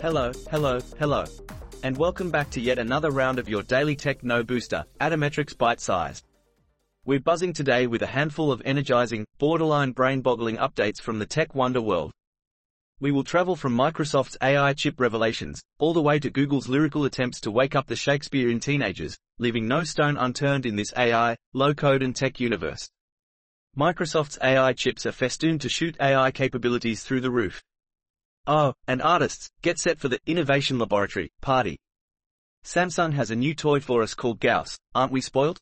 Hello, 0.00 0.30
hello, 0.48 0.78
hello. 1.00 1.24
And 1.82 1.96
welcome 1.96 2.30
back 2.30 2.50
to 2.50 2.60
yet 2.60 2.78
another 2.78 3.10
round 3.10 3.40
of 3.40 3.48
your 3.48 3.64
daily 3.64 3.96
tech 3.96 4.22
no 4.22 4.44
booster, 4.44 4.84
Atometrix 5.00 5.56
ByteSize. 5.56 6.22
We're 7.04 7.18
buzzing 7.18 7.52
today 7.52 7.88
with 7.88 8.02
a 8.02 8.06
handful 8.06 8.52
of 8.52 8.62
energizing, 8.64 9.26
borderline 9.38 9.90
brain-boggling 9.90 10.58
updates 10.58 11.00
from 11.00 11.18
the 11.18 11.26
tech 11.26 11.52
wonder 11.56 11.82
world. 11.82 12.12
We 13.00 13.10
will 13.10 13.24
travel 13.24 13.56
from 13.56 13.76
Microsoft's 13.76 14.36
AI 14.40 14.72
chip 14.74 15.00
revelations, 15.00 15.60
all 15.80 15.92
the 15.92 16.00
way 16.00 16.20
to 16.20 16.30
Google's 16.30 16.68
lyrical 16.68 17.04
attempts 17.04 17.40
to 17.40 17.50
wake 17.50 17.74
up 17.74 17.88
the 17.88 17.96
Shakespeare 17.96 18.50
in 18.50 18.60
teenagers, 18.60 19.18
leaving 19.40 19.66
no 19.66 19.82
stone 19.82 20.16
unturned 20.16 20.64
in 20.64 20.76
this 20.76 20.92
AI, 20.96 21.36
low-code 21.54 22.04
and 22.04 22.14
tech 22.14 22.38
universe. 22.38 22.88
Microsoft's 23.76 24.38
AI 24.44 24.74
chips 24.74 25.06
are 25.06 25.12
festooned 25.12 25.60
to 25.62 25.68
shoot 25.68 25.96
AI 26.00 26.30
capabilities 26.30 27.02
through 27.02 27.20
the 27.20 27.32
roof. 27.32 27.64
Oh, 28.50 28.72
and 28.86 29.02
artists, 29.02 29.50
get 29.60 29.78
set 29.78 29.98
for 29.98 30.08
the 30.08 30.20
Innovation 30.24 30.78
Laboratory 30.78 31.30
party. 31.42 31.76
Samsung 32.64 33.12
has 33.12 33.30
a 33.30 33.36
new 33.36 33.54
toy 33.54 33.78
for 33.78 34.02
us 34.02 34.14
called 34.14 34.40
Gauss, 34.40 34.78
aren't 34.94 35.12
we 35.12 35.20
spoiled? 35.20 35.58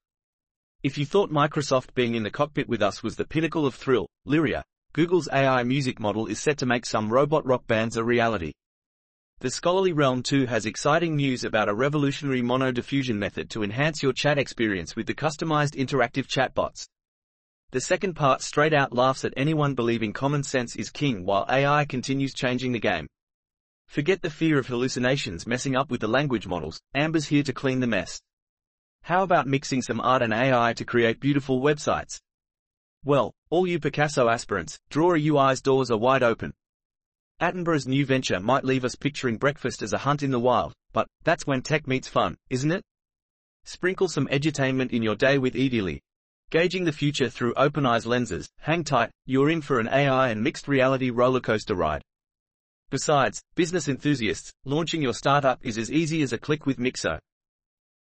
If 0.85 0.97
you 0.97 1.05
thought 1.05 1.33
Microsoft 1.33 1.95
being 1.95 2.15
in 2.15 2.23
the 2.23 2.31
cockpit 2.31 2.69
with 2.69 2.83
us 2.83 3.03
was 3.03 3.17
the 3.17 3.27
pinnacle 3.27 3.67
of 3.67 3.75
thrill, 3.75 4.07
Lyria, 4.25 4.63
Google's 4.93 5.29
AI 5.33 5.65
music 5.65 5.99
model 5.99 6.29
is 6.29 6.39
set 6.39 6.59
to 6.59 6.67
make 6.67 6.87
some 6.87 7.13
robot 7.13 7.45
rock 7.45 7.67
bands 7.67 7.97
a 7.97 8.05
reality. 8.05 8.53
The 9.41 9.51
scholarly 9.51 9.93
realm 9.93 10.23
too 10.23 10.47
has 10.47 10.65
exciting 10.65 11.17
news 11.17 11.43
about 11.43 11.69
a 11.69 11.75
revolutionary 11.75 12.41
mono 12.41 12.71
diffusion 12.71 13.19
method 13.19 13.51
to 13.51 13.65
enhance 13.65 14.01
your 14.01 14.13
chat 14.13 14.39
experience 14.39 14.95
with 14.95 15.09
the 15.09 15.15
customized 15.15 15.75
interactive 15.75 16.29
chatbots. 16.29 16.87
The 17.77 17.83
second 17.83 18.15
part 18.15 18.41
straight 18.41 18.73
out 18.73 18.95
laughs 18.95 19.23
at 19.27 19.35
anyone 19.37 19.75
believing 19.75 20.15
common 20.15 20.43
sense 20.43 20.77
is 20.77 20.89
king 20.89 21.27
while 21.27 21.45
AI 21.47 21.85
continues 21.85 22.33
changing 22.33 22.73
the 22.73 22.81
game. 22.81 23.07
Forget 23.87 24.23
the 24.23 24.31
fear 24.31 24.59
of 24.59 24.67
hallucinations 24.67 25.47
messing 25.47 25.77
up 25.77 25.91
with 25.91 26.01
the 26.01 26.09
language 26.09 26.47
models, 26.47 26.81
Amber's 26.95 27.27
here 27.27 27.43
to 27.43 27.53
clean 27.53 27.81
the 27.81 27.87
mess. 27.87 28.23
How 29.03 29.23
about 29.23 29.47
mixing 29.47 29.83
some 29.83 30.01
art 30.01 30.23
and 30.23 30.33
AI 30.33 30.73
to 30.73 30.87
create 30.87 31.21
beautiful 31.21 31.61
websites? 31.61 32.19
Well, 33.05 33.35
all 33.51 33.67
you 33.67 33.79
Picasso 33.79 34.31
aspirants, 34.31 34.79
Draw 34.89 35.17
a 35.17 35.19
UI's 35.19 35.61
doors 35.61 35.91
are 35.91 35.99
wide 35.99 36.23
open. 36.23 36.55
Attenborough's 37.43 37.87
new 37.87 38.07
venture 38.07 38.41
might 38.41 38.65
leave 38.65 38.87
us 38.87 38.95
picturing 38.95 39.37
breakfast 39.37 39.83
as 39.83 39.93
a 39.93 39.99
hunt 39.99 40.23
in 40.23 40.31
the 40.31 40.41
wild, 40.41 40.73
but 40.95 41.09
that's 41.25 41.47
when 41.47 41.61
tech 41.61 41.87
meets 41.87 42.09
fun, 42.09 42.39
isn't 42.49 42.73
it? 42.73 42.83
Sprinkle 43.65 44.09
some 44.09 44.29
edutainment 44.29 44.93
in 44.93 45.03
your 45.03 45.15
day 45.15 45.37
with 45.37 45.53
Edeally, 45.53 46.01
Gauging 46.53 46.85
the 46.85 46.93
future 46.93 47.29
through 47.29 47.55
OpenAI's 47.55 48.07
lenses, 48.07 48.49
hang 48.61 48.85
tight, 48.85 49.11
you're 49.25 49.51
in 49.51 49.61
for 49.61 49.81
an 49.81 49.89
AI 49.89 50.29
and 50.29 50.41
mixed 50.41 50.69
reality 50.69 51.11
rollercoaster 51.11 51.77
ride. 51.77 52.03
Besides, 52.89 53.43
business 53.57 53.89
enthusiasts, 53.89 54.53
launching 54.65 55.03
your 55.03 55.13
startup 55.13 55.59
is 55.67 55.77
as 55.77 55.91
easy 55.91 56.23
as 56.23 56.33
a 56.33 56.39
click 56.39 56.65
with 56.65 56.79
Mixo. 56.79 57.19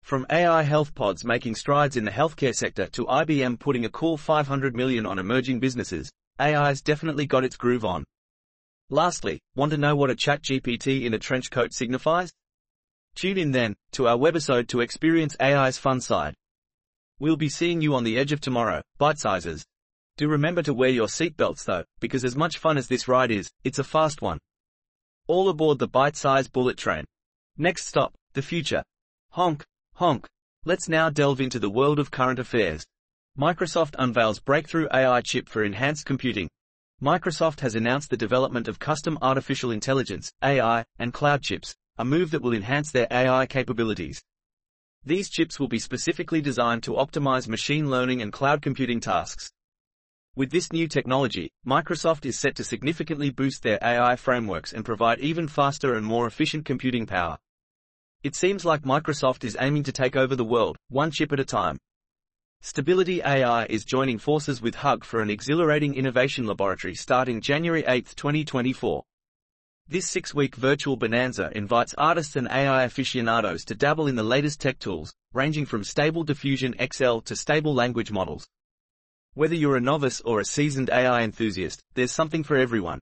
From 0.04 0.28
AI 0.30 0.62
health 0.62 0.94
pods 0.94 1.26
making 1.26 1.56
strides 1.56 1.98
in 1.98 2.06
the 2.06 2.12
healthcare 2.12 2.54
sector 2.54 2.86
to 2.90 3.06
IBM 3.06 3.60
putting 3.60 3.86
a 3.86 3.90
cool 3.90 4.16
500 4.16 4.76
million 4.76 5.08
on 5.08 5.18
emerging 5.18 5.59
businesses, 5.59 6.12
AI's 6.40 6.84
definitely 6.84 7.26
got 7.26 7.44
its 7.44 7.58
groove 7.58 7.84
on. 7.84 8.04
Lastly, 8.92 9.40
want 9.56 9.72
to 9.72 9.80
know 9.80 9.96
what 9.96 10.12
a 10.12 10.16
ChatGPT 10.16 11.06
in 11.06 11.16
a 11.16 11.20
trench 11.20 11.50
coat 11.50 11.74
signifies? 11.74 12.32
Tune 13.16 13.40
in 13.40 13.50
then, 13.50 13.76
to 13.94 14.08
our 14.08 14.18
webisode 14.18 14.68
to 14.68 14.82
experience 14.82 15.36
AI's 15.42 15.80
fun 15.80 16.00
side. 16.00 16.36
We'll 17.20 17.38
be 17.38 17.50
seeing 17.50 17.82
you 17.82 17.96
on 17.96 18.04
the 18.04 18.18
edge 18.18 18.34
of 18.34 18.42
tomorrow, 18.42 18.82
bite 18.98 19.20
sizes. 19.20 19.66
Do 20.18 20.28
remember 20.28 20.62
to 20.64 20.74
wear 20.74 20.90
your 20.90 21.08
seatbelts 21.08 21.64
though, 21.64 21.84
because 22.00 22.26
as 22.26 22.36
much 22.36 22.58
fun 22.58 22.78
as 22.78 22.88
this 22.88 23.08
ride 23.08 23.32
is, 23.32 23.50
it's 23.64 23.80
a 23.80 23.84
fast 23.84 24.22
one. 24.22 24.40
All 25.28 25.50
aboard 25.50 25.80
the 25.80 25.88
bite-sized 25.88 26.52
bullet 26.52 26.78
train. 26.78 27.04
Next 27.58 27.88
stop, 27.88 28.14
the 28.34 28.42
future. 28.42 28.84
Honk, 29.31 29.66
honk. 29.94 30.28
Let's 30.66 30.88
now 30.88 31.09
delve 31.09 31.42
into 31.42 31.58
the 31.58 31.70
world 31.70 32.00
of 32.00 32.12
current 32.12 32.38
affairs. 32.38 32.86
Microsoft 33.40 33.96
unveils 33.98 34.40
breakthrough 34.40 34.88
AI 34.94 35.22
chip 35.22 35.50
for 35.50 35.64
enhanced 35.64 36.06
computing. 36.06 36.50
Microsoft 37.02 37.62
has 37.62 37.75
announced 37.75 38.09
the 38.09 38.18
development 38.18 38.68
of 38.68 38.78
custom 38.78 39.18
artificial 39.22 39.72
intelligence, 39.72 40.31
AI, 40.44 40.86
and 41.00 41.14
cloud 41.14 41.42
chips, 41.42 41.75
a 41.98 42.06
move 42.06 42.30
that 42.31 42.42
will 42.42 42.54
enhance 42.54 42.92
their 42.92 43.08
AI 43.09 43.46
capabilities. 43.48 44.22
These 45.08 45.30
chips 45.30 45.60
will 45.60 45.68
be 45.68 45.78
specifically 45.78 46.42
designed 46.42 46.82
to 46.84 46.94
optimize 46.94 47.48
machine 47.48 47.92
learning 47.92 48.24
and 48.24 48.34
cloud 48.34 48.64
computing 48.64 49.00
tasks. 49.00 49.52
With 50.36 50.50
this 50.50 50.74
new 50.74 50.88
technology, 50.88 51.52
Microsoft 51.66 52.26
is 52.26 52.40
set 52.40 52.56
to 52.56 52.64
significantly 52.64 53.30
boost 53.30 53.62
their 53.62 53.78
AI 53.84 54.16
frameworks 54.16 54.74
and 54.74 54.84
provide 54.84 55.20
even 55.20 55.48
faster 55.48 55.94
and 55.94 56.04
more 56.04 56.26
efficient 56.26 56.66
computing 56.66 57.06
power. 57.06 57.38
It 58.24 58.36
seems 58.36 58.66
like 58.66 58.82
Microsoft 58.82 59.44
is 59.44 59.56
aiming 59.60 59.84
to 59.84 59.92
take 59.92 60.16
over 60.16 60.36
the 60.36 60.44
world, 60.44 60.76
one 60.90 61.12
chip 61.12 61.32
at 61.32 61.40
a 61.40 61.46
time. 61.46 61.78
Stability 62.62 63.22
AI 63.22 63.66
is 63.66 63.86
joining 63.86 64.18
forces 64.18 64.60
with 64.60 64.74
Hug 64.74 65.06
for 65.06 65.22
an 65.22 65.30
exhilarating 65.30 65.94
innovation 65.94 66.48
laboratory 66.48 66.96
starting 66.96 67.42
January 67.42 67.84
8, 67.88 68.12
2024. 68.16 69.04
This 69.88 70.09
six-week 70.09 70.56
virtual 70.56 70.97
bonanza 70.97 71.51
invites 71.53 71.94
artists 71.96 72.35
and 72.35 72.47
AI 72.47 72.85
aficionados 72.85 73.63
to 73.66 73.75
dabble 73.75 74.07
in 74.07 74.16
the 74.16 74.23
latest 74.23 74.59
tech 74.59 74.79
tools, 74.79 75.13
ranging 75.31 75.68
from 75.68 75.84
Stable 75.84 76.23
Diffusion 76.23 76.73
XL 76.91 77.19
to 77.19 77.35
stable 77.35 77.72
language 77.75 78.12
models. 78.12 78.47
Whether 79.35 79.53
you're 79.53 79.75
a 79.75 79.81
novice 79.81 80.22
or 80.22 80.40
a 80.40 80.45
seasoned 80.45 80.90
AI 80.90 81.22
enthusiast, 81.22 81.84
there's 81.94 82.12
something 82.12 82.44
for 82.44 82.57
everyone. 82.57 83.00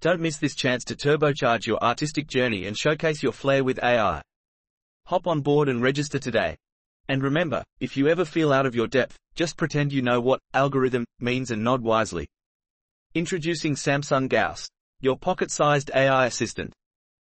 Don't 0.00 0.22
miss 0.22 0.38
this 0.38 0.54
chance 0.54 0.84
to 0.84 0.96
turbocharge 0.96 1.66
your 1.66 1.78
artistic 1.84 2.28
journey 2.28 2.64
and 2.64 2.78
showcase 2.78 3.22
your 3.22 3.32
flair 3.32 3.62
with 3.62 3.78
AI. 3.84 4.22
Hop 5.04 5.26
on 5.26 5.42
board 5.42 5.68
and 5.68 5.82
register 5.82 6.18
today. 6.18 6.56
And 7.08 7.22
remember, 7.22 7.62
if 7.78 7.98
you 7.98 8.08
ever 8.08 8.24
feel 8.24 8.54
out 8.54 8.64
of 8.64 8.74
your 8.74 8.86
depth, 8.86 9.18
just 9.34 9.58
pretend 9.58 9.92
you 9.92 10.00
know 10.00 10.18
what 10.18 10.40
algorithm 10.54 11.04
means 11.18 11.50
and 11.50 11.62
nod 11.62 11.82
wisely. 11.82 12.26
Introducing 13.12 13.74
Samsung 13.74 14.30
Gauss 14.30 14.66
your 15.00 15.16
pocket-sized 15.16 15.90
AI 15.94 16.26
assistant. 16.26 16.72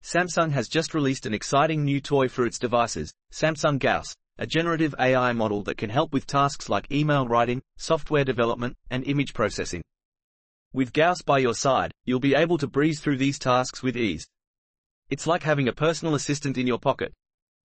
Samsung 0.03 0.51
has 0.51 0.67
just 0.67 0.94
released 0.94 1.25
an 1.25 1.34
exciting 1.34 1.84
new 1.84 2.01
toy 2.01 2.28
for 2.28 2.45
its 2.45 2.59
devices, 2.59 3.13
Samsung 3.31 3.79
Gauss, 3.79 4.13
a 4.38 4.45
generative 4.45 4.94
AI 5.00 5.31
model 5.31 5.63
that 5.63 5.78
can 5.78 5.89
help 5.89 6.12
with 6.12 6.28
tasks 6.28 6.69
like 6.69 6.91
email 6.91 7.28
writing, 7.28 7.62
software 7.78 8.25
development, 8.25 8.75
and 8.89 9.06
image 9.06 9.34
processing. 9.34 9.81
With 10.73 10.94
Gauss 10.94 11.22
by 11.22 11.39
your 11.39 11.53
side, 11.53 11.91
you'll 12.06 12.19
be 12.19 12.35
able 12.35 12.57
to 12.57 12.68
breeze 12.68 13.00
through 13.00 13.18
these 13.18 13.39
tasks 13.39 13.81
with 13.81 13.95
ease. 13.95 14.28
It's 15.09 15.25
like 15.25 15.44
having 15.44 15.68
a 15.68 15.73
personal 15.73 16.16
assistant 16.16 16.57
in 16.57 16.68
your 16.68 16.79
pocket. 16.79 17.13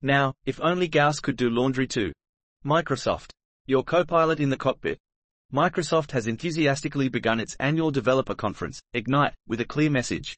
Now, 0.03 0.35
if 0.45 0.61
only 0.61 0.89
Gauss 0.89 1.21
could 1.21 1.37
do 1.37 1.49
laundry 1.49 1.87
too. 1.87 2.13
Microsoft. 2.65 3.31
Your 3.67 3.83
co-pilot 3.83 4.41
in 4.41 4.51
the 4.51 4.57
cockpit. 4.57 4.99
Microsoft 5.53 6.13
has 6.13 6.27
enthusiastically 6.27 7.11
begun 7.11 7.39
its 7.39 7.55
annual 7.61 7.91
developer 7.91 8.35
conference, 8.35 8.81
Ignite, 8.95 9.35
with 9.47 9.61
a 9.61 9.67
clear 9.67 9.91
message. 9.91 10.35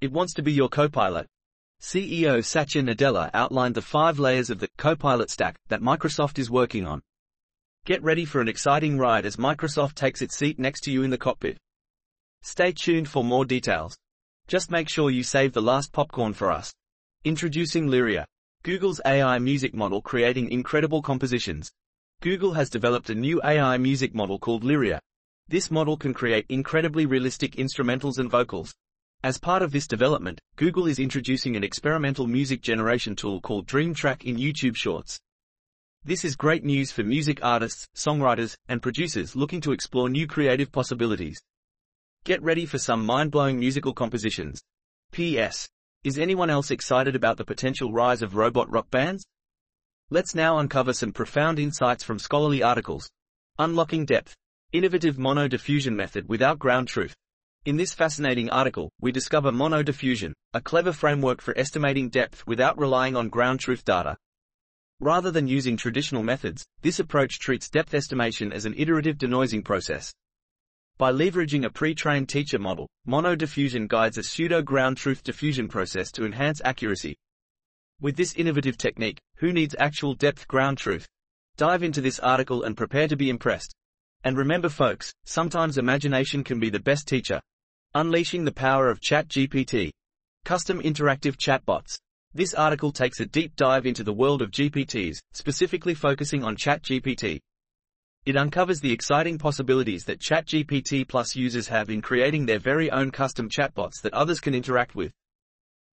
It 0.00 0.10
wants 0.10 0.32
to 0.34 0.42
be 0.42 0.52
your 0.52 0.70
co-pilot. 0.70 1.26
CEO 1.82 2.42
Satya 2.42 2.82
Nadella 2.82 3.28
outlined 3.34 3.74
the 3.74 3.82
five 3.82 4.18
layers 4.18 4.48
of 4.48 4.58
the 4.58 4.68
co-pilot 4.78 5.30
stack 5.30 5.56
that 5.68 5.82
Microsoft 5.82 6.38
is 6.38 6.50
working 6.50 6.86
on. 6.86 7.02
Get 7.84 8.02
ready 8.02 8.24
for 8.24 8.40
an 8.40 8.48
exciting 8.48 8.96
ride 8.96 9.26
as 9.26 9.36
Microsoft 9.36 9.96
takes 9.96 10.22
its 10.22 10.34
seat 10.34 10.58
next 10.58 10.80
to 10.84 10.90
you 10.90 11.02
in 11.02 11.10
the 11.10 11.18
cockpit. 11.18 11.58
Stay 12.40 12.72
tuned 12.72 13.08
for 13.08 13.22
more 13.22 13.44
details. 13.44 13.98
Just 14.48 14.70
make 14.70 14.88
sure 14.88 15.10
you 15.10 15.22
save 15.22 15.52
the 15.52 15.60
last 15.60 15.92
popcorn 15.92 16.32
for 16.32 16.50
us. 16.50 16.72
Introducing 17.24 17.86
Lyria, 17.86 18.24
Google's 18.62 19.00
AI 19.04 19.38
music 19.40 19.74
model 19.74 20.00
creating 20.00 20.50
incredible 20.50 21.02
compositions. 21.02 21.70
Google 22.22 22.52
has 22.52 22.70
developed 22.70 23.10
a 23.10 23.16
new 23.16 23.40
AI 23.42 23.76
music 23.78 24.14
model 24.14 24.38
called 24.38 24.62
Lyria. 24.62 25.00
This 25.48 25.72
model 25.72 25.96
can 25.96 26.14
create 26.14 26.46
incredibly 26.48 27.04
realistic 27.04 27.56
instrumentals 27.56 28.18
and 28.18 28.30
vocals. 28.30 28.72
As 29.24 29.38
part 29.38 29.60
of 29.60 29.72
this 29.72 29.88
development, 29.88 30.40
Google 30.54 30.86
is 30.86 31.00
introducing 31.00 31.56
an 31.56 31.64
experimental 31.64 32.28
music 32.28 32.62
generation 32.62 33.16
tool 33.16 33.40
called 33.40 33.66
DreamTrack 33.66 34.22
in 34.22 34.36
YouTube 34.36 34.76
Shorts. 34.76 35.18
This 36.04 36.24
is 36.24 36.36
great 36.36 36.62
news 36.62 36.92
for 36.92 37.02
music 37.02 37.40
artists, 37.42 37.88
songwriters, 37.96 38.54
and 38.68 38.80
producers 38.80 39.34
looking 39.34 39.60
to 39.60 39.72
explore 39.72 40.08
new 40.08 40.28
creative 40.28 40.70
possibilities. 40.70 41.42
Get 42.22 42.40
ready 42.40 42.66
for 42.66 42.78
some 42.78 43.04
mind-blowing 43.04 43.58
musical 43.58 43.94
compositions. 43.94 44.62
P.S. 45.10 45.68
Is 46.04 46.20
anyone 46.20 46.50
else 46.50 46.70
excited 46.70 47.16
about 47.16 47.36
the 47.36 47.44
potential 47.44 47.92
rise 47.92 48.22
of 48.22 48.36
robot 48.36 48.70
rock 48.70 48.88
bands? 48.92 49.26
Let's 50.12 50.34
now 50.34 50.58
uncover 50.58 50.92
some 50.92 51.10
profound 51.10 51.58
insights 51.58 52.04
from 52.04 52.18
scholarly 52.18 52.62
articles. 52.62 53.08
Unlocking 53.58 54.04
depth. 54.04 54.36
Innovative 54.74 55.18
mono 55.18 55.48
diffusion 55.48 55.96
method 55.96 56.28
without 56.28 56.58
ground 56.58 56.88
truth. 56.88 57.14
In 57.64 57.78
this 57.78 57.94
fascinating 57.94 58.50
article, 58.50 58.90
we 59.00 59.10
discover 59.10 59.50
mono 59.50 59.82
diffusion, 59.82 60.34
a 60.52 60.60
clever 60.60 60.92
framework 60.92 61.40
for 61.40 61.56
estimating 61.56 62.10
depth 62.10 62.46
without 62.46 62.78
relying 62.78 63.16
on 63.16 63.30
ground 63.30 63.60
truth 63.60 63.86
data. 63.86 64.18
Rather 65.00 65.30
than 65.30 65.48
using 65.48 65.78
traditional 65.78 66.22
methods, 66.22 66.62
this 66.82 66.98
approach 66.98 67.38
treats 67.38 67.70
depth 67.70 67.94
estimation 67.94 68.52
as 68.52 68.66
an 68.66 68.74
iterative 68.76 69.16
denoising 69.16 69.64
process. 69.64 70.12
By 70.98 71.10
leveraging 71.10 71.64
a 71.64 71.70
pre-trained 71.70 72.28
teacher 72.28 72.58
model, 72.58 72.86
monodiffusion 73.08 73.88
guides 73.88 74.18
a 74.18 74.22
pseudo-ground 74.22 74.98
truth 74.98 75.22
diffusion 75.22 75.68
process 75.68 76.12
to 76.12 76.26
enhance 76.26 76.60
accuracy. 76.62 77.16
With 78.00 78.16
this 78.16 78.34
innovative 78.34 78.76
technique, 78.76 79.20
who 79.36 79.52
needs 79.52 79.76
actual 79.78 80.14
depth 80.14 80.48
ground 80.48 80.78
truth? 80.78 81.06
Dive 81.56 81.82
into 81.82 82.00
this 82.00 82.18
article 82.18 82.62
and 82.62 82.76
prepare 82.76 83.08
to 83.08 83.16
be 83.16 83.30
impressed. 83.30 83.74
And 84.24 84.36
remember 84.36 84.68
folks, 84.68 85.12
sometimes 85.24 85.78
imagination 85.78 86.44
can 86.44 86.58
be 86.58 86.70
the 86.70 86.80
best 86.80 87.06
teacher. 87.06 87.40
Unleashing 87.94 88.44
the 88.44 88.52
power 88.52 88.88
of 88.88 89.00
ChatGPT. 89.00 89.90
Custom 90.44 90.80
interactive 90.80 91.36
chatbots. 91.36 91.98
This 92.34 92.54
article 92.54 92.92
takes 92.92 93.20
a 93.20 93.26
deep 93.26 93.54
dive 93.56 93.84
into 93.84 94.02
the 94.02 94.12
world 94.12 94.40
of 94.40 94.50
GPTs, 94.50 95.18
specifically 95.32 95.94
focusing 95.94 96.42
on 96.42 96.56
ChatGPT. 96.56 97.40
It 98.24 98.36
uncovers 98.36 98.80
the 98.80 98.92
exciting 98.92 99.36
possibilities 99.36 100.04
that 100.04 100.20
ChatGPT 100.20 101.06
Plus 101.06 101.36
users 101.36 101.68
have 101.68 101.90
in 101.90 102.00
creating 102.00 102.46
their 102.46 102.58
very 102.58 102.90
own 102.90 103.10
custom 103.10 103.50
chatbots 103.50 104.00
that 104.02 104.14
others 104.14 104.40
can 104.40 104.54
interact 104.54 104.94
with. 104.94 105.12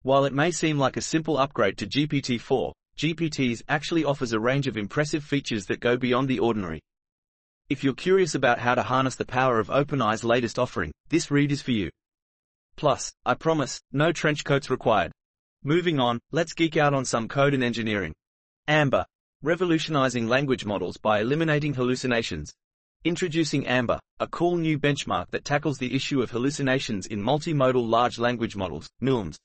While 0.04 0.26
it 0.26 0.34
may 0.34 0.52
seem 0.52 0.78
like 0.78 0.98
a 0.98 1.02
simple 1.02 1.38
upgrade 1.38 1.78
to 1.80 1.88
GPT-4, 1.88 2.72
GPTs 2.98 3.62
actually 3.68 4.06
offers 4.06 4.34
a 4.34 4.40
range 4.40 4.68
of 4.68 4.78
impressive 4.78 5.24
features 5.24 5.66
that 5.66 5.80
go 5.80 5.98
beyond 5.98 6.28
the 6.28 6.40
ordinary. 6.40 6.82
If 7.70 7.84
you're 7.84 7.94
curious 7.94 8.34
about 8.34 8.60
how 8.60 8.76
to 8.76 8.84
harness 8.84 9.16
the 9.16 9.26
power 9.26 9.60
of 9.60 9.68
OpenAI's 9.68 10.24
latest 10.24 10.58
offering, 10.58 10.92
this 11.10 11.30
read 11.30 11.52
is 11.52 11.62
for 11.62 11.72
you. 11.72 11.90
Plus, 12.76 13.12
I 13.26 13.34
promise, 13.34 13.82
no 13.92 14.12
trench 14.12 14.44
coats 14.44 14.70
required. 14.70 15.12
Moving 15.64 16.00
on, 16.00 16.20
let's 16.32 16.54
geek 16.54 16.78
out 16.78 16.94
on 16.94 17.04
some 17.04 17.28
code 17.28 17.54
and 17.54 17.64
engineering. 17.64 18.14
Amber. 18.68 19.06
Revolutionizing 19.44 20.28
language 20.28 20.66
models 20.66 20.98
by 20.98 21.20
eliminating 21.20 21.74
hallucinations. 21.74 22.54
Introducing 23.04 23.68
Amber, 23.68 24.00
a 24.20 24.28
cool 24.28 24.58
new 24.58 24.80
benchmark 24.80 25.30
that 25.32 25.46
tackles 25.46 25.78
the 25.78 25.94
issue 25.94 26.22
of 26.22 26.32
hallucinations 26.32 27.06
in 27.06 27.22
multimodal 27.22 27.88
large 27.88 28.18
language 28.18 28.56
models, 28.56 28.90
MLLMs. 29.02 29.38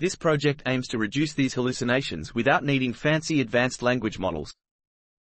This 0.00 0.16
project 0.16 0.62
aims 0.64 0.88
to 0.88 0.98
reduce 0.98 1.34
these 1.34 1.52
hallucinations 1.52 2.34
without 2.34 2.64
needing 2.64 2.94
fancy 2.94 3.42
advanced 3.42 3.82
language 3.82 4.18
models. 4.18 4.54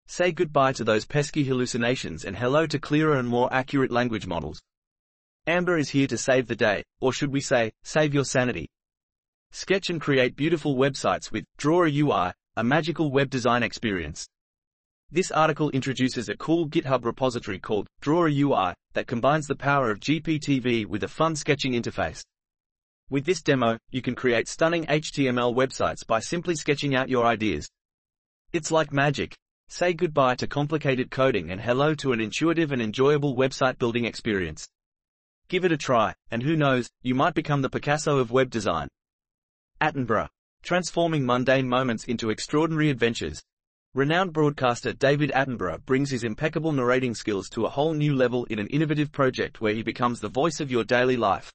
Say 0.08 0.32
goodbye 0.32 0.74
to 0.74 0.84
those 0.84 1.06
pesky 1.06 1.44
hallucinations 1.44 2.26
and 2.26 2.36
hello 2.36 2.66
to 2.66 2.80
clearer 2.80 3.20
and 3.20 3.30
more 3.30 3.54
accurate 3.54 3.92
language 3.92 4.26
models. 4.26 4.64
Amber 5.46 5.78
is 5.78 5.90
here 5.90 6.08
to 6.08 6.18
save 6.18 6.48
the 6.48 6.56
day, 6.56 6.84
or 7.02 7.14
should 7.14 7.32
we 7.32 7.40
say, 7.40 7.72
save 7.84 8.16
your 8.16 8.26
sanity. 8.26 8.68
Sketch 9.52 9.92
and 9.92 10.02
create 10.02 10.36
beautiful 10.36 10.76
websites 10.76 11.32
with 11.32 11.46
Draw 11.58 11.86
a 11.86 12.00
UI, 12.00 12.34
a 12.56 12.64
magical 12.64 13.12
web 13.12 13.30
design 13.30 13.62
experience. 13.62 14.28
This 15.12 15.30
article 15.30 15.70
introduces 15.70 16.30
a 16.30 16.38
cool 16.38 16.68
GitHub 16.68 17.06
repository 17.06 17.60
called 17.60 17.86
Draw 18.02 18.26
a 18.26 18.42
UI 18.42 18.74
that 18.94 19.06
combines 19.06 19.46
the 19.46 19.56
power 19.56 19.92
of 19.92 20.00
GPTV 20.00 20.88
with 20.88 21.04
a 21.04 21.08
fun 21.08 21.36
sketching 21.36 21.74
interface. 21.74 22.24
With 23.10 23.26
this 23.26 23.42
demo, 23.42 23.78
you 23.92 24.02
can 24.02 24.16
create 24.16 24.48
stunning 24.48 24.86
HTML 24.86 25.54
websites 25.54 26.06
by 26.06 26.20
simply 26.20 26.56
sketching 26.56 26.96
out 26.96 27.10
your 27.10 27.26
ideas. 27.26 27.70
It's 28.54 28.72
like 28.72 28.94
magic. 28.94 29.36
Say 29.68 29.94
goodbye 29.94 30.36
to 30.36 30.48
complicated 30.48 31.12
coding 31.12 31.52
and 31.52 31.60
hello 31.60 31.96
to 31.96 32.12
an 32.14 32.22
intuitive 32.22 32.72
and 32.72 32.82
enjoyable 32.82 33.36
website 33.36 33.78
building 33.78 34.06
experience. 34.06 34.68
Give 35.50 35.66
it 35.66 35.72
a 35.72 35.78
try, 35.78 36.14
and 36.32 36.42
who 36.42 36.56
knows, 36.56 36.90
you 37.02 37.16
might 37.16 37.34
become 37.34 37.62
the 37.62 37.70
Picasso 37.70 38.20
of 38.20 38.32
web 38.32 38.50
design. 38.50 38.88
Attenborough. 39.82 40.30
Transforming 40.64 41.26
mundane 41.26 41.68
moments 41.68 42.06
into 42.06 42.30
extraordinary 42.30 42.90
adventures. 42.90 43.44
Renowned 43.94 44.34
broadcaster 44.34 44.94
David 44.94 45.32
Attenborough 45.36 45.86
brings 45.86 46.10
his 46.10 46.24
impeccable 46.24 46.72
narrating 46.72 47.14
skills 47.14 47.50
to 47.50 47.66
a 47.66 47.70
whole 47.70 47.94
new 47.94 48.16
level 48.16 48.46
in 48.46 48.60
an 48.60 48.68
innovative 48.68 49.12
project 49.12 49.62
where 49.62 49.74
he 49.74 49.84
becomes 49.84 50.20
the 50.20 50.30
voice 50.30 50.60
of 50.60 50.72
your 50.72 50.84
daily 50.84 51.18
life. 51.18 51.52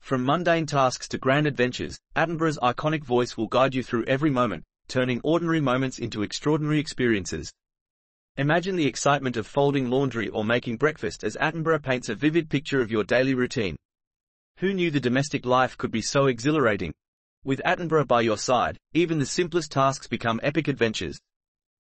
From 0.00 0.24
mundane 0.24 0.66
tasks 0.66 1.06
to 1.08 1.18
grand 1.18 1.46
adventures, 1.46 2.00
Attenborough's 2.16 2.58
iconic 2.58 3.04
voice 3.04 3.36
will 3.36 3.46
guide 3.46 3.76
you 3.76 3.82
through 3.84 4.04
every 4.06 4.30
moment, 4.30 4.64
turning 4.88 5.20
ordinary 5.22 5.60
moments 5.60 6.00
into 6.00 6.22
extraordinary 6.22 6.80
experiences. 6.80 7.52
Imagine 8.36 8.74
the 8.74 8.86
excitement 8.86 9.36
of 9.36 9.46
folding 9.46 9.88
laundry 9.88 10.28
or 10.28 10.44
making 10.44 10.78
breakfast 10.78 11.22
as 11.22 11.36
Attenborough 11.36 11.82
paints 11.82 12.08
a 12.08 12.16
vivid 12.16 12.50
picture 12.50 12.80
of 12.80 12.90
your 12.90 13.04
daily 13.04 13.34
routine. 13.34 13.76
Who 14.58 14.74
knew 14.74 14.90
the 14.90 14.98
domestic 14.98 15.46
life 15.46 15.78
could 15.78 15.92
be 15.92 16.02
so 16.02 16.26
exhilarating? 16.26 16.92
With 17.44 17.62
Attenborough 17.64 18.08
by 18.08 18.22
your 18.22 18.36
side, 18.36 18.78
even 18.92 19.20
the 19.20 19.26
simplest 19.26 19.70
tasks 19.70 20.08
become 20.08 20.40
epic 20.42 20.66
adventures. 20.66 21.20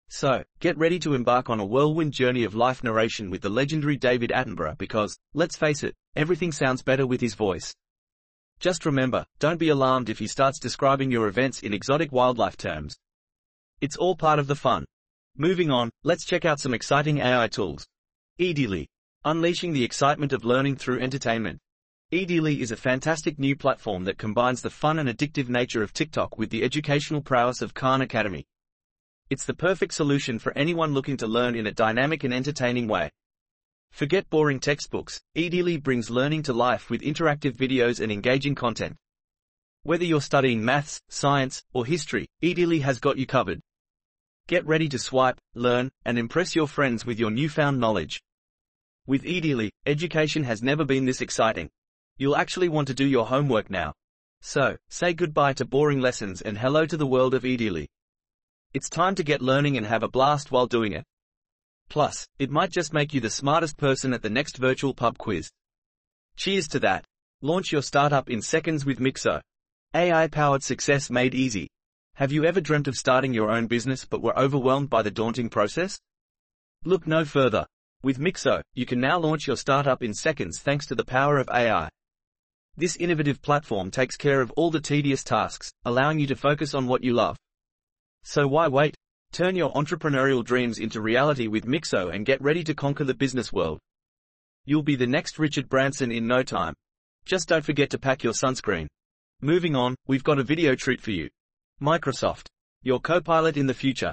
So, 0.10 0.44
get 0.60 0.78
ready 0.78 0.98
to 1.00 1.14
embark 1.14 1.52
on 1.52 1.60
a 1.60 1.66
whirlwind 1.66 2.14
journey 2.14 2.46
of 2.46 2.56
life 2.56 2.84
narration 2.84 3.30
with 3.30 3.42
the 3.42 3.50
legendary 3.50 3.96
David 3.96 4.32
Attenborough 4.32 4.78
because, 4.78 5.20
let's 5.34 5.56
face 5.56 5.84
it, 5.84 5.94
everything 6.16 6.52
sounds 6.52 6.82
better 6.82 7.06
with 7.06 7.22
his 7.22 7.36
voice. 7.36 7.76
Just 8.60 8.86
remember, 8.86 9.26
don't 9.38 9.60
be 9.60 9.70
alarmed 9.70 10.10
if 10.10 10.18
he 10.18 10.28
starts 10.28 10.60
describing 10.60 11.12
your 11.12 11.28
events 11.28 11.62
in 11.62 11.74
exotic 11.74 12.12
wildlife 12.12 12.58
terms. 12.58 12.98
It's 13.82 13.98
all 13.98 14.16
part 14.16 14.40
of 14.40 14.48
the 14.48 14.56
fun. 14.56 14.86
Moving 15.38 15.70
on, 15.70 15.92
let's 16.04 16.26
check 16.26 16.46
out 16.46 16.60
some 16.60 16.74
exciting 16.74 17.20
AI 17.20 17.48
tools. 17.48 17.86
Edeally. 18.40 18.88
Unleashing 19.24 19.74
the 19.74 19.84
excitement 19.84 20.34
of 20.34 20.44
learning 20.44 20.78
through 20.78 21.00
entertainment. 21.00 21.60
Edeally 22.12 22.62
is 22.62 22.72
a 22.72 22.78
fantastic 22.78 23.38
new 23.38 23.56
platform 23.56 24.06
that 24.06 24.18
combines 24.18 24.62
the 24.62 24.70
fun 24.70 24.98
and 24.98 25.10
addictive 25.10 25.50
nature 25.50 25.84
of 25.84 25.94
TikTok 25.94 26.38
with 26.38 26.50
the 26.50 26.64
educational 26.64 27.22
prowess 27.22 27.62
of 27.62 27.76
Khan 27.76 28.02
Academy. 28.02 28.48
It's 29.30 29.46
the 29.46 29.54
perfect 29.54 29.94
solution 29.94 30.40
for 30.40 30.58
anyone 30.58 30.94
looking 30.94 31.18
to 31.18 31.28
learn 31.28 31.54
in 31.54 31.68
a 31.68 31.72
dynamic 31.72 32.24
and 32.24 32.34
entertaining 32.34 32.88
way. 32.88 33.12
Forget 33.92 34.30
boring 34.30 34.60
textbooks, 34.60 35.20
Edeally 35.36 35.82
brings 35.82 36.10
learning 36.10 36.44
to 36.44 36.54
life 36.54 36.90
with 36.90 37.02
interactive 37.02 37.56
videos 37.56 38.00
and 38.00 38.12
engaging 38.12 38.56
content. 38.56 38.96
Whether 39.84 40.06
you're 40.06 40.22
studying 40.22 40.64
maths, 40.64 41.00
science, 41.10 41.64
or 41.74 41.86
history, 41.86 42.28
Edeally 42.44 42.82
has 42.82 43.00
got 43.00 43.18
you 43.18 43.26
covered. 43.26 43.62
Get 44.48 44.66
ready 44.66 44.88
to 44.90 45.00
swipe, 45.00 45.40
learn, 45.56 45.92
and 46.06 46.18
impress 46.18 46.56
your 46.56 46.68
friends 46.68 47.06
with 47.06 47.20
your 47.20 47.32
newfound 47.32 47.80
knowledge. 47.80 48.22
With 49.06 49.24
Edeally, 49.24 49.72
education 49.86 50.44
has 50.44 50.62
never 50.62 50.86
been 50.86 51.06
this 51.06 51.22
exciting. 51.22 51.70
You'll 52.18 52.36
actually 52.36 52.70
want 52.70 52.88
to 52.90 52.94
do 52.94 53.06
your 53.06 53.26
homework 53.26 53.70
now. 53.70 53.94
So, 54.42 54.78
say 54.90 55.14
goodbye 55.14 55.54
to 55.54 55.66
boring 55.66 56.02
lessons 56.02 56.42
and 56.42 56.58
hello 56.58 56.86
to 56.86 56.98
the 56.98 57.08
world 57.08 57.34
of 57.34 57.44
Edeally. 57.44 57.88
It's 58.74 58.90
time 58.90 59.16
to 59.16 59.24
get 59.24 59.42
learning 59.42 59.78
and 59.78 59.86
have 59.86 60.04
a 60.04 60.08
blast 60.08 60.52
while 60.52 60.68
doing 60.68 60.92
it. 60.94 61.06
Plus, 61.90 62.28
it 62.40 62.50
might 62.50 62.72
just 62.72 62.94
make 62.94 63.14
you 63.14 63.22
the 63.22 63.30
smartest 63.30 63.78
person 63.78 64.14
at 64.14 64.22
the 64.22 64.30
next 64.30 64.58
virtual 64.58 64.94
pub 64.94 65.18
quiz. 65.18 65.50
Cheers 66.36 66.68
to 66.70 66.80
that. 66.80 67.06
Launch 67.42 67.72
your 67.72 67.82
startup 67.82 68.30
in 68.30 68.42
seconds 68.42 68.86
with 68.86 69.00
Mixo. 69.00 69.42
AI-powered 69.94 70.64
success 70.64 71.10
made 71.10 71.34
easy. 71.34 71.70
Have 72.16 72.32
you 72.32 72.46
ever 72.46 72.60
dreamt 72.60 72.88
of 72.88 72.96
starting 72.96 73.34
your 73.34 73.52
own 73.52 73.68
business 73.68 74.06
but 74.06 74.22
were 74.22 74.38
overwhelmed 74.38 74.90
by 74.90 75.02
the 75.02 75.12
daunting 75.12 75.50
process? 75.50 76.00
Look 76.84 77.08
no 77.08 77.24
further. 77.24 77.66
With 78.04 78.20
Mixo, 78.20 78.62
you 78.74 78.86
can 78.86 79.00
now 79.00 79.20
launch 79.20 79.48
your 79.48 79.58
startup 79.58 80.04
in 80.04 80.14
seconds 80.14 80.60
thanks 80.60 80.86
to 80.88 80.96
the 80.96 81.06
power 81.06 81.38
of 81.38 81.50
AI. 81.50 81.90
This 82.76 82.96
innovative 82.98 83.42
platform 83.42 83.90
takes 83.90 84.16
care 84.16 84.42
of 84.42 84.52
all 84.52 84.70
the 84.70 84.82
tedious 84.82 85.24
tasks, 85.24 85.72
allowing 85.86 86.20
you 86.20 86.28
to 86.28 86.36
focus 86.36 86.74
on 86.74 86.86
what 86.86 87.04
you 87.04 87.14
love. 87.14 87.38
So 88.24 88.48
why 88.48 88.68
wait? 88.68 88.96
Turn 89.38 89.56
your 89.56 89.72
entrepreneurial 89.74 90.44
dreams 90.44 90.80
into 90.80 91.00
reality 91.00 91.48
with 91.48 91.68
Mixo 91.68 92.12
and 92.12 92.26
get 92.26 92.42
ready 92.42 92.64
to 92.64 92.74
conquer 92.74 93.04
the 93.04 93.14
business 93.14 93.54
world. 93.54 93.78
You'll 94.66 94.82
be 94.82 94.96
the 94.96 95.06
next 95.06 95.38
Richard 95.38 95.70
Branson 95.70 96.12
in 96.12 96.26
no 96.26 96.42
time. 96.42 96.74
Just 97.24 97.48
don't 97.48 97.64
forget 97.64 97.92
to 97.92 98.00
pack 98.00 98.24
your 98.24 98.34
sunscreen. 98.34 98.88
Moving 99.40 99.76
on, 99.76 99.94
we've 100.08 100.24
got 100.24 100.40
a 100.40 100.44
video 100.44 100.74
treat 100.74 101.00
for 101.00 101.12
you. 101.12 101.30
Microsoft. 101.80 102.48
Your 102.82 103.00
co-pilot 103.00 103.58
in 103.58 103.68
the 103.68 103.76
future. 103.76 104.12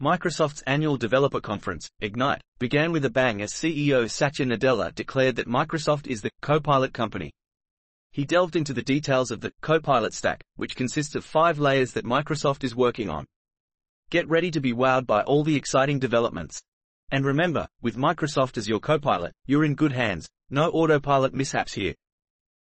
Microsoft's 0.00 0.62
annual 0.62 0.96
developer 0.96 1.42
conference, 1.42 1.86
Ignite, 2.00 2.40
began 2.58 2.92
with 2.92 3.04
a 3.04 3.10
bang 3.10 3.42
as 3.42 3.52
CEO 3.52 4.10
Satya 4.10 4.46
Nadella 4.46 4.94
declared 4.94 5.36
that 5.36 5.48
Microsoft 5.48 6.06
is 6.06 6.22
the 6.22 6.30
co-pilot 6.40 6.94
company. 6.94 7.30
He 8.10 8.24
delved 8.24 8.56
into 8.56 8.72
the 8.72 8.80
details 8.80 9.30
of 9.30 9.42
the 9.42 9.52
Copilot 9.60 10.14
stack, 10.14 10.42
which 10.56 10.76
consists 10.76 11.14
of 11.14 11.26
five 11.26 11.58
layers 11.58 11.92
that 11.92 12.06
Microsoft 12.06 12.64
is 12.64 12.74
working 12.74 13.10
on. 13.10 13.26
Get 14.12 14.28
ready 14.28 14.50
to 14.50 14.60
be 14.60 14.74
wowed 14.74 15.06
by 15.06 15.22
all 15.22 15.42
the 15.42 15.56
exciting 15.56 15.98
developments. 15.98 16.62
And 17.10 17.24
remember, 17.24 17.66
with 17.80 17.96
Microsoft 17.96 18.58
as 18.58 18.68
your 18.68 18.78
Copilot, 18.78 19.32
you're 19.46 19.64
in 19.64 19.74
good 19.74 19.92
hands. 19.92 20.28
No 20.50 20.68
autopilot 20.68 21.32
mishaps 21.32 21.72
here. 21.72 21.94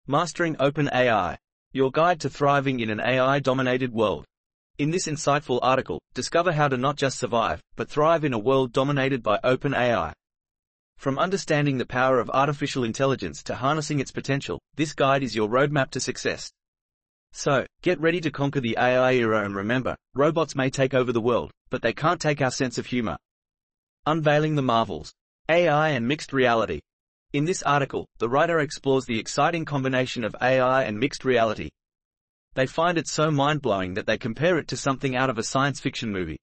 Mastering 0.05 0.57
OpenAI. 0.57 1.37
Your 1.71 1.91
guide 1.91 2.19
to 2.19 2.29
thriving 2.29 2.81
in 2.81 2.89
an 2.89 2.99
AI-dominated 2.99 3.93
world. 3.93 4.25
In 4.79 4.91
this 4.91 5.07
insightful 5.07 5.59
article, 5.61 6.01
discover 6.13 6.51
how 6.51 6.67
to 6.67 6.75
not 6.75 6.97
just 6.97 7.17
survive, 7.17 7.63
but 7.77 7.89
thrive 7.89 8.25
in 8.25 8.33
a 8.33 8.37
world 8.37 8.73
dominated 8.73 9.23
by 9.23 9.39
OpenAI. 9.41 10.11
From 10.97 11.17
understanding 11.17 11.77
the 11.77 11.85
power 11.85 12.19
of 12.19 12.29
artificial 12.31 12.83
intelligence 12.83 13.41
to 13.43 13.55
harnessing 13.55 14.01
its 14.01 14.11
potential, 14.11 14.59
this 14.75 14.91
guide 14.91 15.23
is 15.23 15.37
your 15.37 15.47
roadmap 15.47 15.89
to 15.91 16.01
success. 16.01 16.51
So, 17.31 17.65
get 17.81 17.99
ready 17.99 18.19
to 18.21 18.31
conquer 18.31 18.59
the 18.59 18.77
AI 18.77 19.13
era 19.13 19.45
and 19.45 19.55
remember, 19.55 19.95
robots 20.15 20.55
may 20.55 20.69
take 20.69 20.93
over 20.93 21.11
the 21.11 21.21
world, 21.21 21.51
but 21.69 21.81
they 21.81 21.93
can't 21.93 22.19
take 22.19 22.41
our 22.41 22.51
sense 22.51 22.77
of 22.77 22.87
humor. 22.87 23.17
Unveiling 24.05 24.55
the 24.55 24.61
marvels. 24.61 25.13
AI 25.49 25.89
and 25.89 26.07
mixed 26.07 26.33
reality. 26.33 26.81
In 27.33 27.45
this 27.45 27.61
article, 27.63 28.07
the 28.17 28.29
writer 28.29 28.59
explores 28.59 29.05
the 29.05 29.19
exciting 29.19 29.65
combination 29.65 30.23
of 30.23 30.35
AI 30.41 30.83
and 30.83 30.99
mixed 30.99 31.23
reality. 31.23 31.69
They 32.55 32.65
find 32.65 32.97
it 32.97 33.07
so 33.07 33.29
mind-blowing 33.29 33.93
that 33.93 34.07
they 34.07 34.17
compare 34.17 34.57
it 34.57 34.67
to 34.69 34.77
something 34.77 35.15
out 35.15 35.29
of 35.29 35.37
a 35.37 35.43
science 35.43 35.79
fiction 35.79 36.11
movie. 36.11 36.39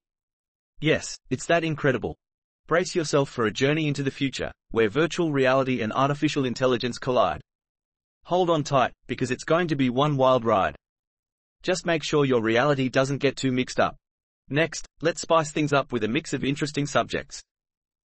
Yes, 0.81 1.19
it's 1.31 1.47
that 1.47 1.65
incredible. 1.65 2.17
Brace 2.69 2.95
yourself 2.95 3.31
for 3.31 3.47
a 3.47 3.53
journey 3.53 3.89
into 3.89 4.03
the 4.03 4.11
future, 4.11 4.53
where 4.71 4.89
virtual 4.89 5.33
reality 5.33 5.83
and 5.83 5.93
artificial 5.93 6.45
intelligence 6.45 6.99
collide. 6.99 7.41
Hold 8.27 8.51
on 8.51 8.65
tight, 8.65 8.93
because 9.07 9.31
it's 9.31 9.45
going 9.45 9.69
to 9.69 9.77
be 9.77 9.89
one 9.89 10.17
wild 10.17 10.45
ride. 10.45 10.75
Just 11.63 11.87
make 11.87 12.03
sure 12.03 12.25
your 12.25 12.43
reality 12.43 12.89
doesn't 12.89 13.19
get 13.19 13.37
too 13.37 13.53
mixed 13.53 13.79
up. 13.79 13.95
Next, 14.49 14.85
let's 15.01 15.21
spice 15.21 15.53
things 15.53 15.73
up 15.73 15.93
with 15.93 16.03
a 16.03 16.09
mix 16.09 16.33
of 16.33 16.43
interesting 16.43 16.87
subjects. 16.87 17.41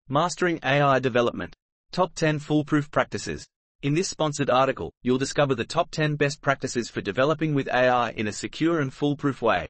Mastering 0.08 0.60
AI 0.64 0.98
Development. 0.98 1.56
Top 1.92 2.16
10 2.16 2.40
Foolproof 2.40 2.90
Practices. 2.90 3.46
In 3.84 3.94
this 3.94 4.10
sponsored 4.10 4.50
article, 4.50 4.92
you'll 5.04 5.20
discover 5.20 5.54
the 5.54 5.64
top 5.64 5.92
10 5.92 6.16
best 6.16 6.42
practices 6.42 6.90
for 6.90 7.02
developing 7.02 7.54
with 7.54 7.70
AI 7.72 8.10
in 8.14 8.26
a 8.26 8.34
secure 8.34 8.80
and 8.80 8.92
foolproof 8.92 9.44
way. 9.44 9.68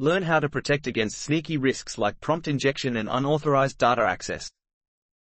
Learn 0.00 0.24
how 0.24 0.40
to 0.40 0.48
protect 0.48 0.88
against 0.88 1.22
sneaky 1.22 1.58
risks 1.58 1.96
like 1.96 2.20
prompt 2.20 2.48
injection 2.48 2.96
and 2.96 3.08
unauthorized 3.08 3.78
data 3.78 4.02
access. 4.02 4.50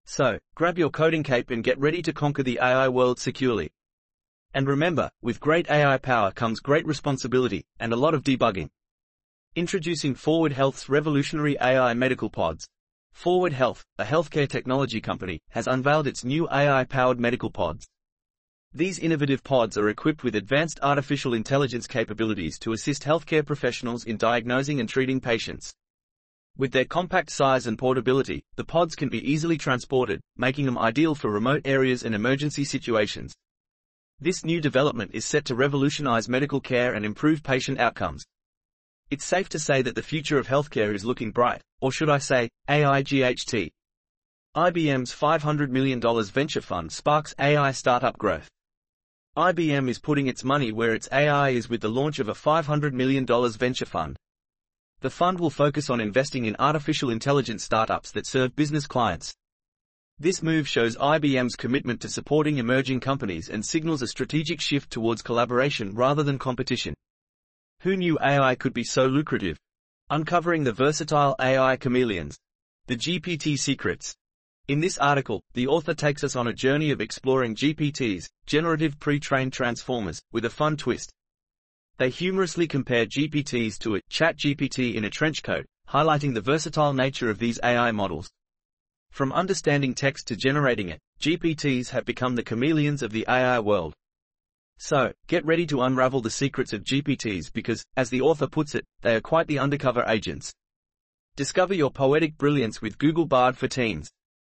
So, 0.04 0.38
grab 0.54 0.78
your 0.78 0.90
coding 0.90 1.24
cape 1.24 1.50
and 1.50 1.64
get 1.64 1.80
ready 1.80 2.02
to 2.02 2.12
conquer 2.12 2.44
the 2.44 2.60
AI 2.62 2.90
world 2.90 3.22
securely. 3.22 3.72
And 4.54 4.68
remember, 4.68 5.10
with 5.22 5.40
great 5.40 5.70
AI 5.70 5.98
power 5.98 6.32
comes 6.32 6.60
great 6.60 6.86
responsibility 6.86 7.66
and 7.80 7.94
a 7.94 7.98
lot 7.98 8.14
of 8.14 8.24
debugging. 8.24 8.70
Introducing 9.56 10.16
Forward 10.16 10.54
Health's 10.54 10.90
revolutionary 10.90 11.58
AI 11.60 11.94
medical 11.94 12.30
pods. 12.30 12.68
Forward 13.12 13.54
Health, 13.54 13.84
a 13.98 14.04
healthcare 14.04 14.48
technology 14.48 15.02
company, 15.02 15.40
has 15.50 15.68
unveiled 15.68 16.08
its 16.08 16.24
new 16.24 16.48
AI-powered 16.50 17.20
medical 17.20 17.50
pods. 17.50 17.88
These 18.74 19.00
innovative 19.00 19.44
pods 19.44 19.78
are 19.78 19.90
equipped 19.90 20.24
with 20.24 20.36
advanced 20.36 20.80
artificial 20.84 21.34
intelligence 21.34 21.88
capabilities 21.88 22.60
to 22.60 22.74
assist 22.74 23.04
healthcare 23.04 23.46
professionals 23.46 24.04
in 24.04 24.18
diagnosing 24.18 24.80
and 24.80 24.88
treating 24.88 25.20
patients. 25.20 25.74
With 26.58 26.72
their 26.72 26.86
compact 26.86 27.32
size 27.32 27.66
and 27.66 27.78
portability, 27.78 28.44
the 28.56 28.66
pods 28.66 28.96
can 28.96 29.10
be 29.10 29.28
easily 29.28 29.58
transported, 29.58 30.22
making 30.36 30.66
them 30.66 30.78
ideal 30.78 31.16
for 31.16 31.32
remote 31.32 31.62
areas 31.66 32.04
and 32.04 32.14
emergency 32.14 32.64
situations. 32.64 33.36
This 34.20 34.44
new 34.44 34.60
development 34.60 35.12
is 35.14 35.26
set 35.26 35.46
to 35.46 35.54
revolutionize 35.54 36.28
medical 36.28 36.60
care 36.60 36.96
and 36.96 37.06
improve 37.06 37.44
patient 37.44 37.80
outcomes. 37.80 38.26
It's 39.12 39.24
safe 39.24 39.48
to 39.50 39.60
say 39.60 39.84
that 39.84 39.94
the 39.94 40.02
future 40.02 40.40
of 40.40 40.48
healthcare 40.48 40.96
is 40.96 41.06
looking 41.06 41.30
bright, 41.30 41.62
or 41.82 41.92
should 41.92 42.10
I 42.10 42.18
say, 42.18 42.50
AIGHT. 42.68 43.72
IBM's 44.56 45.14
$500 45.14 45.70
million 45.70 46.02
venture 46.02 46.62
fund 46.62 46.92
sparks 46.92 47.36
AI 47.40 47.72
startup 47.72 48.18
growth. 48.18 48.50
IBM 49.38 49.88
is 49.88 50.00
putting 50.00 50.26
its 50.26 50.44
money 50.44 50.72
where 50.72 50.96
its 50.96 51.08
AI 51.12 51.50
is 51.50 51.70
with 51.70 51.82
the 51.82 51.90
launch 51.90 52.18
of 52.18 52.28
a 52.28 52.34
$500 52.34 52.94
million 52.94 53.24
venture 53.24 53.86
fund. 53.86 54.18
The 55.02 55.12
fund 55.12 55.40
will 55.40 55.52
focus 55.52 55.92
on 55.92 56.02
investing 56.02 56.46
in 56.46 56.56
artificial 56.58 57.12
intelligence 57.12 57.64
startups 57.64 58.10
that 58.14 58.26
serve 58.26 58.56
business 58.56 58.88
clients. 58.88 59.36
This 60.20 60.42
move 60.42 60.68
shows 60.68 60.98
IBM's 60.98 61.56
commitment 61.56 62.02
to 62.02 62.10
supporting 62.10 62.58
emerging 62.58 63.02
companies 63.02 63.50
and 63.50 63.64
signals 63.64 64.02
a 64.02 64.08
strategic 64.08 64.60
shift 64.60 64.90
towards 64.90 65.22
collaboration 65.22 65.94
rather 65.94 66.24
than 66.24 66.40
competition. 66.40 66.96
Who 67.82 67.96
knew 67.96 68.18
AI 68.20 68.56
could 68.56 68.74
be 68.74 68.84
so 68.84 69.06
lucrative? 69.06 69.60
Uncovering 70.10 70.64
the 70.64 70.72
versatile 70.72 71.36
AI 71.40 71.76
chameleons. 71.76 72.36
The 72.88 72.96
GPT 72.96 73.60
secrets. 73.60 74.16
In 74.68 74.80
this 74.80 74.98
article, 74.98 75.44
the 75.54 75.68
author 75.68 75.94
takes 75.94 76.24
us 76.24 76.36
on 76.36 76.48
a 76.48 76.54
journey 76.54 76.90
of 76.90 77.00
exploring 77.00 77.56
GPTs, 77.56 78.28
generative 78.48 79.00
pre-trained 79.00 79.54
transformers, 79.54 80.20
with 80.32 80.46
a 80.46 80.50
fun 80.50 80.78
twist. 80.78 81.12
They 82.00 82.10
humorously 82.10 82.68
compare 82.68 83.06
GPTs 83.06 83.78
to 83.80 83.98
a 83.98 84.02
ChatGPT 84.10 84.96
in 84.96 85.06
a 85.06 85.12
trench 85.12 85.44
coat, 85.44 85.68
highlighting 85.88 86.34
the 86.34 86.42
versatile 86.42 86.94
nature 86.94 87.30
of 87.30 87.38
these 87.38 87.60
AI 87.64 87.92
models. 87.92 88.32
From 89.18 89.34
understanding 89.34 89.96
text 89.96 90.28
to 90.28 90.36
generating 90.36 90.90
it, 90.90 91.00
GPTs 91.20 91.90
have 91.90 92.06
become 92.06 92.36
the 92.36 92.44
chameleons 92.44 93.02
of 93.02 93.12
the 93.12 93.26
AI 93.28 93.60
world. 93.60 93.96
So, 94.78 95.12
get 95.26 95.44
ready 95.44 95.66
to 95.66 95.82
unravel 95.82 96.22
the 96.22 96.30
secrets 96.30 96.72
of 96.72 96.84
GPTs 96.84 97.52
because, 97.52 97.84
as 97.96 98.12
the 98.12 98.22
author 98.22 98.46
puts 98.46 98.76
it, 98.76 98.86
they 99.02 99.16
are 99.16 99.20
quite 99.20 99.48
the 99.48 99.58
undercover 99.58 100.04
agents. 100.08 100.54
Discover 101.36 101.74
your 101.74 101.90
poetic 101.90 102.38
brilliance 102.38 102.80
with 102.80 103.00
Google 103.00 103.26
Bard 103.26 103.58
for 103.58 103.68
Teens. 103.68 104.08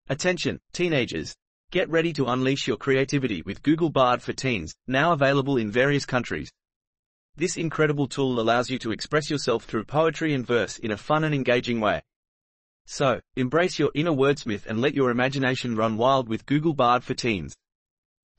Attention, 0.08 0.58
teenagers. 0.72 1.34
Get 1.70 1.90
ready 1.90 2.14
to 2.14 2.28
unleash 2.28 2.66
your 2.66 2.78
creativity 2.78 3.42
with 3.42 3.62
Google 3.62 3.90
Bard 3.90 4.22
for 4.22 4.32
Teens, 4.32 4.74
now 4.86 5.12
available 5.12 5.58
in 5.58 5.70
various 5.70 6.06
countries. 6.06 6.50
This 7.36 7.58
incredible 7.58 8.08
tool 8.08 8.40
allows 8.40 8.70
you 8.70 8.78
to 8.78 8.92
express 8.92 9.28
yourself 9.28 9.64
through 9.64 9.84
poetry 9.84 10.32
and 10.32 10.46
verse 10.46 10.78
in 10.78 10.90
a 10.90 10.96
fun 10.96 11.24
and 11.24 11.34
engaging 11.34 11.80
way. 11.80 12.00
So, 12.86 13.20
embrace 13.36 13.78
your 13.78 13.90
inner 13.94 14.12
wordsmith 14.12 14.66
and 14.66 14.80
let 14.80 14.94
your 14.94 15.10
imagination 15.10 15.74
run 15.74 15.96
wild 15.96 16.28
with 16.28 16.46
Google 16.46 16.74
Bard 16.74 17.02
for 17.02 17.14
Teens. 17.14 17.54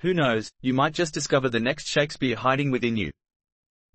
Who 0.01 0.13
knows, 0.13 0.51
you 0.61 0.73
might 0.73 0.93
just 0.93 1.13
discover 1.13 1.49
the 1.49 1.59
next 1.59 1.87
Shakespeare 1.87 2.35
hiding 2.35 2.69
within 2.69 2.95
you. 2.95 3.11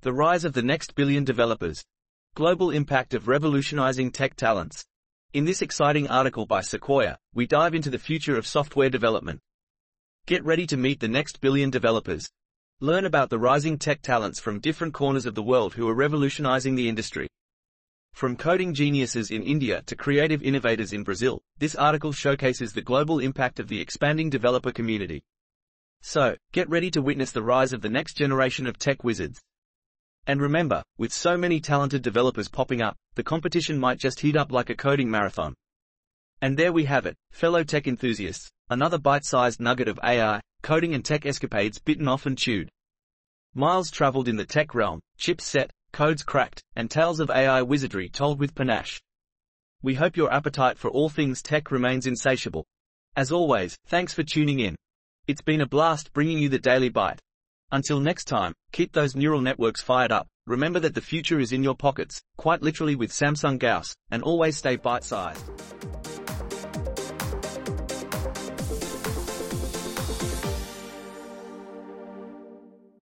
The 0.01 0.13
rise 0.13 0.45
of 0.45 0.53
the 0.53 0.63
next 0.63 0.95
billion 0.95 1.25
developers. 1.25 1.85
Global 2.35 2.71
impact 2.71 3.15
of 3.15 3.29
revolutionizing 3.29 4.11
tech 4.11 4.35
talents. 4.35 4.85
In 5.33 5.45
this 5.45 5.63
exciting 5.63 6.09
article 6.09 6.47
by 6.47 6.63
Sequoia, 6.63 7.17
we 7.35 7.47
dive 7.47 7.75
into 7.75 7.91
the 7.91 7.99
future 7.99 8.37
of 8.37 8.47
software 8.47 8.91
development. 8.91 9.39
Get 10.27 10.45
ready 10.45 10.67
to 10.67 10.77
meet 10.77 11.01
the 11.01 11.09
next 11.09 11.41
billion 11.41 11.71
developers. 11.71 12.29
Learn 12.81 13.05
about 13.05 13.31
the 13.31 13.39
rising 13.39 13.79
tech 13.79 14.03
talents 14.03 14.41
from 14.41 14.59
different 14.59 14.95
corners 14.95 15.27
of 15.27 15.35
the 15.35 15.43
world 15.43 15.75
who 15.75 15.89
are 15.89 15.95
revolutionizing 15.95 16.75
the 16.75 16.89
industry. 16.89 17.29
From 18.13 18.37
coding 18.37 18.75
geniuses 18.75 19.31
in 19.31 19.43
India 19.43 19.83
to 19.87 19.97
creative 19.97 20.43
innovators 20.43 20.93
in 20.93 21.05
Brazil, 21.05 21.41
this 21.59 21.75
article 21.75 22.13
showcases 22.13 22.73
the 22.73 22.83
global 22.83 23.19
impact 23.19 23.61
of 23.61 23.69
the 23.69 23.81
expanding 23.81 24.29
developer 24.29 24.73
community. 24.73 25.23
So, 26.03 26.37
get 26.53 26.69
ready 26.69 26.91
to 26.93 27.03
witness 27.03 27.33
the 27.33 27.43
rise 27.43 27.73
of 27.73 27.83
the 27.83 27.89
next 27.89 28.15
generation 28.17 28.67
of 28.67 28.79
tech 28.79 29.05
wizards. 29.05 29.41
And 30.27 30.41
remember, 30.41 30.83
with 30.99 31.13
so 31.13 31.37
many 31.37 31.61
talented 31.61 32.03
developers 32.03 32.49
popping 32.49 32.83
up, 32.83 32.97
the 33.15 33.23
competition 33.23 33.79
might 33.79 33.99
just 33.99 34.21
heat 34.21 34.37
up 34.37 34.53
like 34.53 34.71
a 34.71 34.77
coding 34.77 35.11
marathon. 35.11 35.55
And 36.43 36.57
there 36.57 36.73
we 36.73 36.85
have 36.85 37.07
it, 37.07 37.17
fellow 37.31 37.65
tech 37.65 37.87
enthusiasts, 37.87 38.51
another 38.69 38.99
bite-sized 38.99 39.61
nugget 39.61 39.89
of 39.89 39.99
AI, 40.03 40.41
coding 40.63 40.95
and 40.95 41.05
tech 41.05 41.27
escapades 41.27 41.79
bitten 41.79 42.09
off 42.09 42.27
and 42.27 42.37
chewed. 42.37 42.71
Miles 43.55 43.91
traveled 43.91 44.29
in 44.29 44.37
the 44.37 44.47
tech 44.47 44.75
realm, 44.75 45.01
chips 45.19 45.45
set, 45.45 45.71
codes 45.93 46.23
cracked, 46.23 46.63
and 46.77 46.91
tales 46.91 47.21
of 47.21 47.31
AI 47.31 47.63
wizardry 47.63 48.09
told 48.09 48.39
with 48.39 48.55
panache. 48.55 49.01
We 49.83 49.95
hope 49.95 50.17
your 50.17 50.33
appetite 50.33 50.79
for 50.79 50.91
all 50.91 51.09
things 51.09 51.43
tech 51.43 51.71
remains 51.71 52.07
insatiable. 52.07 52.67
As 53.17 53.33
always, 53.33 53.77
thanks 53.87 54.13
for 54.13 54.23
tuning 54.23 54.61
in. 54.61 54.77
It's 55.27 55.43
been 55.43 55.61
a 55.61 55.67
blast 55.67 56.13
bringing 56.13 56.39
you 56.39 56.49
the 56.49 56.59
Daily 56.59 56.89
Bite. 56.89 57.21
Until 57.73 58.01
next 58.01 58.25
time, 58.25 58.53
keep 58.73 58.93
those 58.93 59.15
neural 59.15 59.41
networks 59.41 59.81
fired 59.81 60.13
up, 60.13 60.27
remember 60.47 60.81
that 60.81 60.95
the 60.95 61.01
future 61.01 61.39
is 61.39 61.53
in 61.53 61.63
your 61.63 61.77
pockets, 61.77 62.21
quite 62.37 62.63
literally 62.63 62.97
with 62.97 63.13
Samsung 63.13 63.59
Gauss, 63.59 63.95
and 64.11 64.23
always 64.23 64.57
stay 64.57 64.77
bite-sized. 64.77 66.00